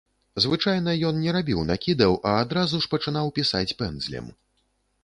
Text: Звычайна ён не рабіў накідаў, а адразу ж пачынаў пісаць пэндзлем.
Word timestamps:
Звычайна 0.43 0.95
ён 1.09 1.19
не 1.25 1.35
рабіў 1.37 1.61
накідаў, 1.73 2.17
а 2.31 2.33
адразу 2.47 2.83
ж 2.87 2.93
пачынаў 2.95 3.31
пісаць 3.39 3.67
пэндзлем. 3.85 4.35